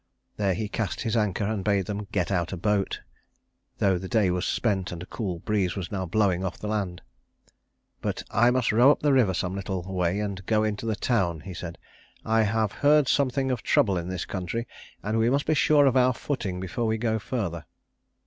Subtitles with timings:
[0.37, 3.01] There he cast his anchor, and bade them get out a boat,
[3.77, 7.03] though the day was spent and a cool breeze was now blowing off the land.
[8.01, 11.41] But "I must row up the river some little way and go into the town,"
[11.41, 11.77] he said.
[12.25, 14.67] "I have heard something of trouble in this country,
[15.03, 17.67] and we must be sure of our footing before we go further."